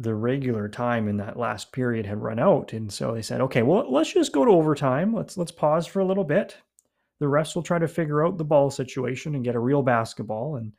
the 0.00 0.16
regular 0.16 0.68
time 0.68 1.06
in 1.06 1.18
that 1.18 1.38
last 1.38 1.70
period 1.70 2.06
had 2.06 2.20
run 2.20 2.40
out 2.40 2.72
and 2.72 2.92
so 2.92 3.14
they 3.14 3.22
said 3.22 3.40
okay 3.42 3.62
well 3.62 3.88
let's 3.92 4.12
just 4.12 4.32
go 4.32 4.44
to 4.44 4.50
overtime 4.50 5.14
let's 5.14 5.36
let's 5.36 5.52
pause 5.52 5.86
for 5.86 6.00
a 6.00 6.04
little 6.04 6.24
bit 6.24 6.56
the 7.20 7.26
refs 7.26 7.54
will 7.54 7.62
try 7.62 7.78
to 7.78 7.86
figure 7.86 8.24
out 8.24 8.38
the 8.38 8.44
ball 8.44 8.70
situation 8.70 9.34
and 9.34 9.44
get 9.44 9.54
a 9.54 9.60
real 9.60 9.82
basketball 9.82 10.56
and 10.56 10.72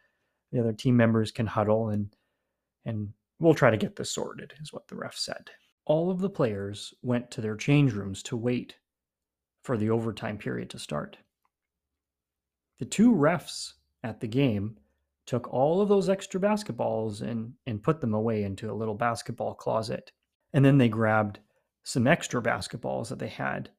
the 0.52 0.60
other 0.60 0.74
team 0.74 0.98
members 0.98 1.32
can 1.32 1.46
huddle 1.46 1.90
and 1.90 2.14
and 2.86 3.14
we'll 3.40 3.54
try 3.54 3.70
to 3.70 3.78
get 3.78 3.96
this 3.96 4.12
sorted 4.12 4.52
is 4.62 4.74
what 4.74 4.88
the 4.88 4.96
ref 4.96 5.16
said 5.16 5.52
all 5.86 6.10
of 6.10 6.20
the 6.20 6.30
players 6.30 6.94
went 7.02 7.30
to 7.32 7.42
their 7.42 7.56
change 7.56 7.94
rooms 7.94 8.24
to 8.24 8.38
wait 8.38 8.76
for 9.64 9.78
the 9.78 9.90
overtime 9.90 10.38
period 10.38 10.70
to 10.70 10.80
start 10.80 11.18
the 12.80 12.86
two 12.86 13.12
refs 13.12 13.74
at 14.04 14.20
the 14.20 14.28
game 14.28 14.78
took 15.26 15.52
all 15.54 15.82
of 15.82 15.90
those 15.90 16.10
extra 16.10 16.40
basketballs 16.40 17.22
and 17.22 17.54
and 17.66 17.84
put 17.84 18.02
them 18.02 18.14
away 18.14 18.44
into 18.44 18.72
a 18.72 18.76
little 18.76 18.96
basketball 18.96 19.54
closet. 19.54 20.12
And 20.54 20.64
then 20.64 20.78
they 20.78 20.90
grabbed 20.90 21.40
some 21.84 22.08
extra 22.08 22.42
basketballs 22.42 23.10
that 23.10 23.20
they 23.20 23.30
had. 23.30 23.70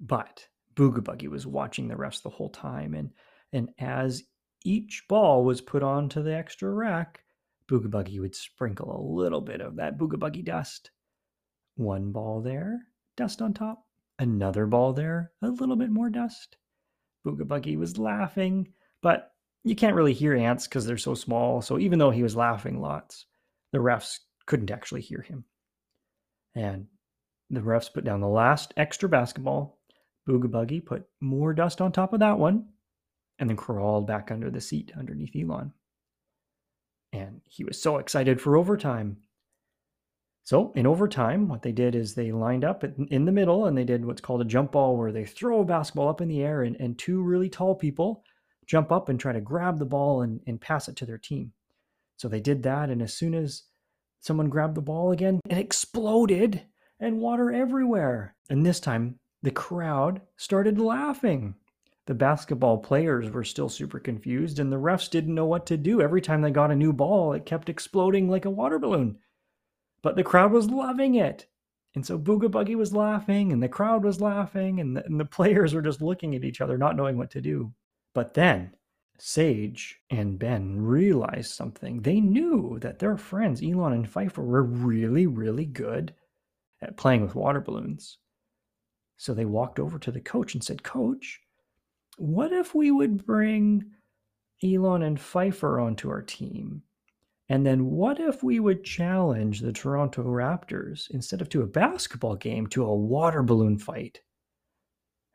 But 0.00 0.46
Booga 0.74 1.00
Buggie 1.00 1.28
was 1.28 1.46
watching 1.46 1.88
the 1.88 1.94
refs 1.94 2.22
the 2.22 2.30
whole 2.30 2.50
time. 2.50 2.94
And 2.94 3.10
and 3.52 3.70
as 3.78 4.24
each 4.64 5.04
ball 5.08 5.44
was 5.44 5.60
put 5.60 5.82
onto 5.82 6.22
the 6.22 6.34
extra 6.34 6.70
rack, 6.70 7.20
Booga 7.70 7.86
Buggie 7.86 8.20
would 8.20 8.34
sprinkle 8.34 8.94
a 8.94 9.08
little 9.14 9.40
bit 9.40 9.60
of 9.60 9.76
that 9.76 9.96
Booga 9.96 10.18
Buggie 10.18 10.44
dust. 10.44 10.90
One 11.78 12.10
ball 12.10 12.40
there, 12.40 12.80
dust 13.16 13.40
on 13.40 13.54
top. 13.54 13.86
Another 14.18 14.66
ball 14.66 14.92
there, 14.92 15.30
a 15.42 15.48
little 15.48 15.76
bit 15.76 15.90
more 15.90 16.10
dust. 16.10 16.56
Booga 17.24 17.42
Buggie 17.42 17.78
was 17.78 17.96
laughing, 17.96 18.72
but 19.00 19.30
you 19.62 19.76
can't 19.76 19.94
really 19.94 20.12
hear 20.12 20.34
ants 20.34 20.66
because 20.66 20.86
they're 20.86 20.98
so 20.98 21.14
small. 21.14 21.62
So 21.62 21.78
even 21.78 22.00
though 22.00 22.10
he 22.10 22.24
was 22.24 22.34
laughing 22.34 22.80
lots, 22.80 23.26
the 23.70 23.78
refs 23.78 24.18
couldn't 24.46 24.72
actually 24.72 25.02
hear 25.02 25.22
him. 25.22 25.44
And 26.56 26.88
the 27.48 27.60
refs 27.60 27.92
put 27.92 28.04
down 28.04 28.20
the 28.20 28.26
last 28.26 28.74
extra 28.76 29.08
basketball. 29.08 29.78
Booga 30.28 30.50
Buggie 30.50 30.84
put 30.84 31.06
more 31.20 31.54
dust 31.54 31.80
on 31.80 31.92
top 31.92 32.12
of 32.12 32.18
that 32.18 32.40
one 32.40 32.70
and 33.38 33.48
then 33.48 33.56
crawled 33.56 34.08
back 34.08 34.32
under 34.32 34.50
the 34.50 34.60
seat 34.60 34.90
underneath 34.98 35.36
Elon. 35.36 35.72
And 37.12 37.40
he 37.44 37.62
was 37.62 37.80
so 37.80 37.98
excited 37.98 38.40
for 38.40 38.56
overtime. 38.56 39.18
So, 40.48 40.72
in 40.74 40.86
overtime, 40.86 41.46
what 41.46 41.60
they 41.60 41.72
did 41.72 41.94
is 41.94 42.14
they 42.14 42.32
lined 42.32 42.64
up 42.64 42.82
in 42.82 43.26
the 43.26 43.32
middle 43.32 43.66
and 43.66 43.76
they 43.76 43.84
did 43.84 44.02
what's 44.02 44.22
called 44.22 44.40
a 44.40 44.46
jump 44.46 44.72
ball, 44.72 44.96
where 44.96 45.12
they 45.12 45.26
throw 45.26 45.60
a 45.60 45.64
basketball 45.66 46.08
up 46.08 46.22
in 46.22 46.28
the 46.28 46.42
air, 46.42 46.62
and, 46.62 46.74
and 46.76 46.98
two 46.98 47.20
really 47.20 47.50
tall 47.50 47.74
people 47.74 48.24
jump 48.64 48.90
up 48.90 49.10
and 49.10 49.20
try 49.20 49.30
to 49.30 49.42
grab 49.42 49.78
the 49.78 49.84
ball 49.84 50.22
and, 50.22 50.40
and 50.46 50.58
pass 50.58 50.88
it 50.88 50.96
to 50.96 51.04
their 51.04 51.18
team. 51.18 51.52
So 52.16 52.28
they 52.28 52.40
did 52.40 52.62
that. 52.62 52.88
And 52.88 53.02
as 53.02 53.12
soon 53.12 53.34
as 53.34 53.64
someone 54.20 54.48
grabbed 54.48 54.74
the 54.74 54.80
ball 54.80 55.12
again, 55.12 55.38
it 55.50 55.58
exploded 55.58 56.62
and 56.98 57.20
water 57.20 57.52
everywhere. 57.52 58.34
And 58.48 58.64
this 58.64 58.80
time, 58.80 59.18
the 59.42 59.50
crowd 59.50 60.22
started 60.38 60.80
laughing. 60.80 61.56
The 62.06 62.14
basketball 62.14 62.78
players 62.78 63.30
were 63.30 63.44
still 63.44 63.68
super 63.68 64.00
confused, 64.00 64.60
and 64.60 64.72
the 64.72 64.80
refs 64.80 65.10
didn't 65.10 65.34
know 65.34 65.44
what 65.44 65.66
to 65.66 65.76
do. 65.76 66.00
Every 66.00 66.22
time 66.22 66.40
they 66.40 66.50
got 66.50 66.70
a 66.70 66.74
new 66.74 66.94
ball, 66.94 67.34
it 67.34 67.44
kept 67.44 67.68
exploding 67.68 68.30
like 68.30 68.46
a 68.46 68.50
water 68.50 68.78
balloon. 68.78 69.18
But 70.02 70.16
the 70.16 70.24
crowd 70.24 70.52
was 70.52 70.70
loving 70.70 71.16
it. 71.16 71.46
And 71.94 72.06
so 72.06 72.18
Booga 72.18 72.48
Buggie 72.48 72.76
was 72.76 72.92
laughing, 72.92 73.52
and 73.52 73.62
the 73.62 73.68
crowd 73.68 74.04
was 74.04 74.20
laughing, 74.20 74.80
and 74.80 74.96
the, 74.96 75.04
and 75.04 75.18
the 75.18 75.24
players 75.24 75.74
were 75.74 75.82
just 75.82 76.02
looking 76.02 76.34
at 76.34 76.44
each 76.44 76.60
other, 76.60 76.78
not 76.78 76.96
knowing 76.96 77.16
what 77.16 77.30
to 77.32 77.40
do. 77.40 77.72
But 78.14 78.34
then 78.34 78.72
Sage 79.18 80.00
and 80.10 80.38
Ben 80.38 80.80
realized 80.80 81.50
something. 81.50 82.00
They 82.00 82.20
knew 82.20 82.78
that 82.80 82.98
their 82.98 83.16
friends, 83.16 83.62
Elon 83.62 83.92
and 83.92 84.08
Pfeiffer, 84.08 84.42
were 84.42 84.62
really, 84.62 85.26
really 85.26 85.66
good 85.66 86.14
at 86.80 86.96
playing 86.96 87.22
with 87.22 87.34
water 87.34 87.60
balloons. 87.60 88.18
So 89.16 89.34
they 89.34 89.44
walked 89.44 89.80
over 89.80 89.98
to 89.98 90.12
the 90.12 90.20
coach 90.20 90.54
and 90.54 90.62
said, 90.62 90.84
Coach, 90.84 91.40
what 92.16 92.52
if 92.52 92.74
we 92.74 92.92
would 92.92 93.26
bring 93.26 93.90
Elon 94.62 95.02
and 95.02 95.20
Pfeiffer 95.20 95.80
onto 95.80 96.08
our 96.08 96.22
team? 96.22 96.82
And 97.48 97.64
then 97.64 97.86
what 97.86 98.20
if 98.20 98.42
we 98.42 98.60
would 98.60 98.84
challenge 98.84 99.60
the 99.60 99.72
Toronto 99.72 100.22
Raptors 100.22 101.10
instead 101.12 101.40
of 101.40 101.48
to 101.50 101.62
a 101.62 101.66
basketball 101.66 102.36
game 102.36 102.66
to 102.68 102.84
a 102.84 102.94
water 102.94 103.42
balloon 103.42 103.78
fight? 103.78 104.20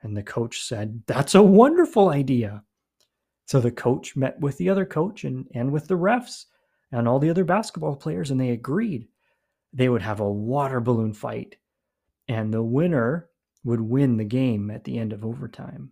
And 0.04 0.16
the 0.16 0.24
coach 0.24 0.62
said, 0.62 1.02
That's 1.08 1.34
a 1.34 1.42
wonderful 1.42 2.10
idea. 2.10 2.64
So 3.46 3.60
the 3.60 3.72
coach 3.72 4.16
met 4.16 4.40
with 4.40 4.58
the 4.58 4.70
other 4.70 4.86
coach 4.86 5.24
and, 5.24 5.48
and 5.54 5.72
with 5.72 5.88
the 5.88 5.98
refs 5.98 6.46
and 6.92 7.08
all 7.08 7.20
the 7.20 7.30
other 7.30 7.44
basketball 7.44 7.96
players, 7.96 8.30
and 8.30 8.40
they 8.40 8.52
agreed 8.52 9.08
they 9.74 9.90
would 9.90 10.02
have 10.02 10.20
a 10.20 10.32
water 10.32 10.80
balloon 10.80 11.14
fight, 11.14 11.56
and 12.28 12.54
the 12.54 12.62
winner 12.62 13.30
would 13.64 13.82
win 13.82 14.18
the 14.18 14.24
game 14.24 14.70
at 14.70 14.84
the 14.84 15.00
end 15.00 15.14
of 15.14 15.26
overtime. 15.26 15.90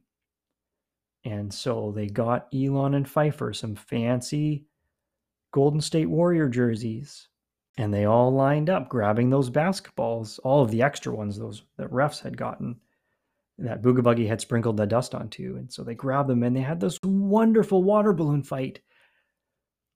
And 1.24 1.52
so 1.54 1.92
they 1.96 2.08
got 2.08 2.48
Elon 2.54 2.94
and 2.94 3.10
Pfeiffer 3.10 3.54
some 3.54 3.76
fancy 3.76 4.66
Golden 5.52 5.82
State 5.82 6.10
Warrior 6.10 6.48
jerseys, 6.48 7.28
and 7.78 7.94
they 7.94 8.06
all 8.06 8.32
lined 8.32 8.70
up 8.70 8.90
grabbing 8.90 9.30
those 9.30 9.50
basketballs, 9.50 10.40
all 10.44 10.62
of 10.62 10.72
the 10.72 10.82
extra 10.82 11.14
ones 11.14 11.38
those 11.38 11.64
that 11.78 11.92
refs 11.92 12.22
had 12.22 12.38
gotten 12.38 12.80
that 13.58 13.82
Booga 13.82 14.02
Buggie 14.02 14.28
had 14.28 14.42
sprinkled 14.42 14.78
the 14.78 14.86
dust 14.86 15.14
onto. 15.14 15.56
And 15.58 15.72
so 15.72 15.84
they 15.84 15.96
grabbed 15.96 16.30
them 16.30 16.44
and 16.44 16.56
they 16.56 16.62
had 16.62 16.80
this 16.80 17.00
wonderful 17.04 17.84
water 17.84 18.14
balloon 18.14 18.44
fight 18.44 18.80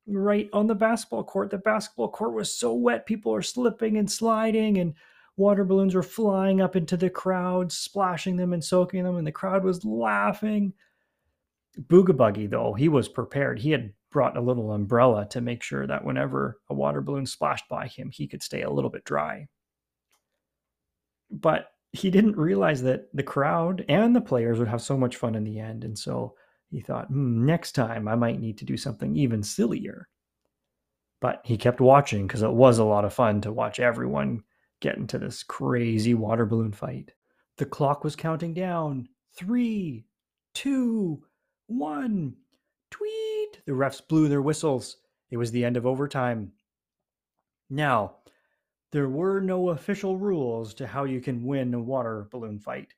right 0.07 0.49
on 0.53 0.67
the 0.67 0.75
basketball 0.75 1.23
court. 1.23 1.49
The 1.49 1.57
basketball 1.57 2.09
court 2.09 2.33
was 2.33 2.53
so 2.53 2.73
wet, 2.73 3.05
people 3.05 3.33
are 3.33 3.41
slipping 3.41 3.97
and 3.97 4.11
sliding, 4.11 4.77
and 4.77 4.93
water 5.35 5.63
balloons 5.63 5.95
were 5.95 6.03
flying 6.03 6.61
up 6.61 6.75
into 6.75 6.95
the 6.95 7.09
crowd, 7.09 7.71
splashing 7.71 8.35
them 8.37 8.53
and 8.53 8.63
soaking 8.63 9.03
them, 9.03 9.17
and 9.17 9.25
the 9.25 9.31
crowd 9.31 9.63
was 9.63 9.83
laughing. 9.83 10.73
Booga 11.79 12.15
Buggie, 12.15 12.49
though, 12.49 12.73
he 12.73 12.87
was 12.87 13.09
prepared. 13.09 13.59
He 13.59 13.71
had 13.71 13.91
brought 14.15 14.37
a 14.37 14.41
little 14.41 14.71
umbrella 14.71 15.27
to 15.29 15.41
make 15.41 15.61
sure 15.61 15.85
that 15.85 16.05
whenever 16.05 16.57
a 16.69 16.73
water 16.73 17.01
balloon 17.01 17.25
splashed 17.25 17.67
by 17.67 17.85
him, 17.85 18.09
he 18.09 18.29
could 18.29 18.41
stay 18.41 18.61
a 18.61 18.69
little 18.69 18.89
bit 18.89 19.03
dry. 19.03 19.45
But 21.29 21.67
he 21.91 22.09
didn't 22.09 22.37
realize 22.37 22.81
that 22.83 23.09
the 23.13 23.23
crowd 23.23 23.83
and 23.89 24.15
the 24.15 24.21
players 24.21 24.57
would 24.57 24.69
have 24.69 24.81
so 24.81 24.95
much 24.95 25.17
fun 25.17 25.35
in 25.35 25.43
the 25.43 25.59
end. 25.59 25.83
And 25.83 25.99
so 25.99 26.33
he 26.71 26.79
thought, 26.79 27.07
hmm, 27.07 27.45
next 27.45 27.73
time 27.73 28.07
I 28.07 28.15
might 28.15 28.39
need 28.39 28.57
to 28.59 28.65
do 28.65 28.77
something 28.77 29.17
even 29.17 29.43
sillier. 29.43 30.07
But 31.19 31.41
he 31.43 31.57
kept 31.57 31.81
watching 31.81 32.25
because 32.25 32.41
it 32.41 32.53
was 32.53 32.77
a 32.77 32.85
lot 32.85 33.03
of 33.03 33.13
fun 33.13 33.41
to 33.41 33.51
watch 33.51 33.81
everyone 33.81 34.43
get 34.79 34.95
into 34.95 35.19
this 35.19 35.43
crazy 35.43 36.13
water 36.13 36.45
balloon 36.45 36.71
fight. 36.71 37.11
The 37.57 37.65
clock 37.65 38.05
was 38.05 38.15
counting 38.15 38.53
down 38.53 39.09
three, 39.35 40.05
two, 40.53 41.21
one. 41.67 42.37
Tweet! 42.91 43.61
The 43.65 43.73
refs 43.73 44.01
blew 44.07 44.27
their 44.27 44.41
whistles. 44.41 44.97
It 45.29 45.37
was 45.37 45.51
the 45.51 45.65
end 45.65 45.77
of 45.77 45.85
overtime. 45.85 46.51
Now, 47.69 48.17
there 48.91 49.09
were 49.09 49.41
no 49.41 49.69
official 49.69 50.17
rules 50.17 50.73
to 50.75 50.87
how 50.87 51.03
you 51.03 51.19
can 51.19 51.43
win 51.43 51.73
a 51.73 51.79
water 51.79 52.27
balloon 52.31 52.59
fight. 52.59 52.93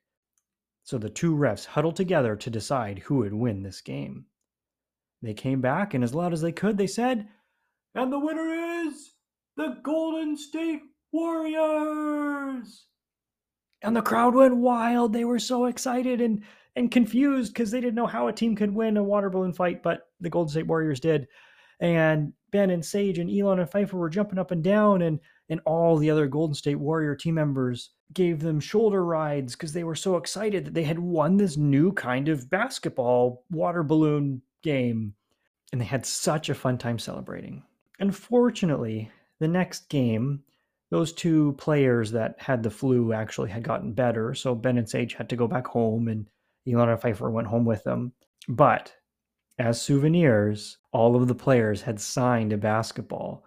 So 0.84 0.98
the 0.98 1.10
two 1.10 1.34
refs 1.34 1.66
huddled 1.66 1.96
together 1.96 2.36
to 2.36 2.50
decide 2.50 2.98
who 2.98 3.16
would 3.16 3.34
win 3.34 3.62
this 3.62 3.80
game. 3.80 4.26
They 5.22 5.34
came 5.34 5.60
back, 5.60 5.94
and 5.94 6.04
as 6.04 6.14
loud 6.14 6.32
as 6.32 6.40
they 6.40 6.52
could, 6.52 6.78
they 6.78 6.86
said, 6.86 7.28
And 7.94 8.12
the 8.12 8.18
winner 8.18 8.86
is 8.86 9.14
the 9.56 9.78
Golden 9.82 10.36
State 10.36 10.82
Warriors! 11.12 12.86
And 13.82 13.96
the 13.96 14.02
crowd 14.02 14.34
went 14.34 14.56
wild. 14.56 15.12
They 15.12 15.24
were 15.24 15.38
so 15.38 15.66
excited 15.66 16.20
and, 16.20 16.42
and 16.78 16.90
confused 16.90 17.52
because 17.52 17.70
they 17.70 17.80
didn't 17.80 17.94
know 17.94 18.06
how 18.06 18.28
a 18.28 18.32
team 18.32 18.56
could 18.56 18.74
win 18.74 18.96
a 18.96 19.02
water 19.02 19.30
balloon 19.30 19.52
fight, 19.52 19.82
but 19.82 20.08
the 20.20 20.30
Golden 20.30 20.50
State 20.50 20.66
Warriors 20.66 21.00
did. 21.00 21.26
and 21.80 22.32
Ben 22.50 22.70
and 22.70 22.84
Sage 22.84 23.18
and 23.18 23.30
Elon 23.30 23.60
and 23.60 23.70
Pfeiffer 23.70 23.96
were 23.96 24.08
jumping 24.08 24.38
up 24.38 24.50
and 24.50 24.64
down, 24.64 25.02
and 25.02 25.20
and 25.50 25.60
all 25.64 25.96
the 25.96 26.10
other 26.10 26.26
Golden 26.26 26.54
State 26.54 26.78
Warrior 26.78 27.14
team 27.14 27.34
members 27.34 27.90
gave 28.12 28.40
them 28.40 28.60
shoulder 28.60 29.04
rides 29.04 29.54
because 29.54 29.72
they 29.72 29.84
were 29.84 29.94
so 29.94 30.16
excited 30.16 30.64
that 30.64 30.74
they 30.74 30.82
had 30.82 30.98
won 30.98 31.36
this 31.36 31.56
new 31.56 31.92
kind 31.92 32.28
of 32.28 32.48
basketball 32.50 33.44
water 33.50 33.82
balloon 33.82 34.42
game. 34.62 35.14
And 35.72 35.80
they 35.80 35.84
had 35.84 36.06
such 36.06 36.48
a 36.48 36.54
fun 36.54 36.78
time 36.78 36.98
celebrating. 36.98 37.62
Unfortunately, 37.98 39.10
the 39.38 39.48
next 39.48 39.90
game, 39.90 40.42
those 40.90 41.12
two 41.12 41.52
players 41.58 42.10
that 42.12 42.36
had 42.38 42.62
the 42.62 42.70
flu 42.70 43.12
actually 43.12 43.50
had 43.50 43.62
gotten 43.62 43.92
better. 43.92 44.34
So 44.34 44.54
Ben 44.54 44.78
and 44.78 44.88
Sage 44.88 45.14
had 45.14 45.28
to 45.28 45.36
go 45.36 45.46
back 45.46 45.66
home, 45.66 46.08
and 46.08 46.26
Elon 46.66 46.88
and 46.88 47.00
Pfeiffer 47.00 47.30
went 47.30 47.48
home 47.48 47.64
with 47.64 47.84
them. 47.84 48.12
But 48.48 48.94
as 49.58 49.80
souvenirs, 49.80 50.78
all 50.92 51.16
of 51.16 51.28
the 51.28 51.34
players 51.34 51.82
had 51.82 52.00
signed 52.00 52.52
a 52.52 52.56
basketball 52.56 53.44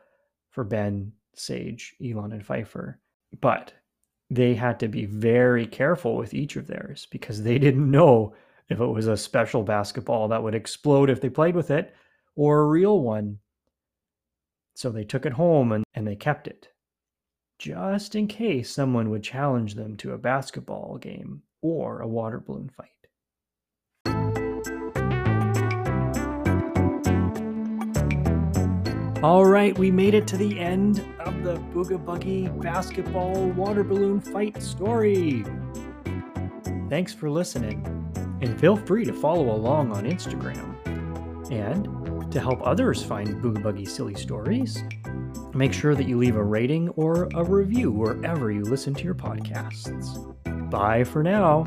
for 0.50 0.64
Ben, 0.64 1.14
Sage, 1.36 1.96
Elon, 2.04 2.34
and 2.34 2.46
Pfeiffer. 2.46 3.00
But 3.40 3.74
they 4.30 4.54
had 4.56 4.80
to 4.80 4.88
be 4.88 5.06
very 5.06 5.66
careful 5.66 6.16
with 6.16 6.34
each 6.34 6.56
of 6.56 6.68
theirs 6.68 7.08
because 7.12 7.44
they 7.44 7.60
didn't 7.60 7.90
know 7.90 8.34
if 8.70 8.80
it 8.80 8.86
was 8.86 9.08
a 9.08 9.18
special 9.18 9.64
basketball 9.64 10.28
that 10.30 10.42
would 10.42 10.56
explode 10.56 11.10
if 11.10 11.22
they 11.22 11.30
played 11.30 11.56
with 11.56 11.72
it 11.72 11.94
or 12.36 12.60
a 12.60 12.68
real 12.68 13.02
one. 13.02 13.40
So 14.76 14.90
they 14.90 15.04
took 15.04 15.26
it 15.26 15.34
home 15.34 15.72
and, 15.74 15.84
and 15.94 16.08
they 16.08 16.16
kept 16.16 16.48
it 16.48 16.70
just 17.62 18.16
in 18.16 18.28
case 18.28 18.72
someone 18.72 19.12
would 19.12 19.22
challenge 19.22 19.76
them 19.76 19.96
to 19.96 20.14
a 20.14 20.18
basketball 20.18 20.98
game 20.98 21.44
or 21.62 22.02
a 22.02 22.08
water 22.08 22.40
balloon 22.40 22.70
fight. 22.70 22.90
All 29.24 29.46
right, 29.46 29.78
we 29.78 29.92
made 29.92 30.16
it 30.16 30.26
to 30.30 30.38
the 30.38 30.60
end 30.60 31.06
of 31.20 31.44
the 31.44 31.58
Booga 31.76 32.04
Buggie 32.04 32.60
basketball 32.60 33.50
water 33.50 33.84
balloon 33.84 34.20
fight 34.20 34.64
story. 34.64 35.46
Thanks 36.90 37.14
for 37.14 37.30
listening, 37.30 37.86
and 38.42 38.60
feel 38.60 38.76
free 38.76 39.06
to 39.06 39.14
follow 39.14 39.56
along 39.56 39.92
on 39.92 40.06
Instagram. 40.06 40.76
And 41.52 42.32
to 42.32 42.40
help 42.40 42.66
others 42.66 43.04
find 43.04 43.28
Booga 43.44 43.62
Buggie 43.62 43.88
silly 43.88 44.16
stories, 44.16 44.84
make 45.54 45.72
sure 45.72 45.94
that 45.94 46.08
you 46.08 46.18
leave 46.18 46.36
a 46.36 46.44
rating 46.44 46.90
or 46.90 47.30
a 47.36 47.44
review 47.44 47.92
wherever 47.92 48.52
you 48.52 48.64
listen 48.64 48.96
to 48.96 49.04
your 49.04 49.14
podcasts. 49.14 50.18
Bye 50.72 51.04
for 51.04 51.22
now. 51.22 51.66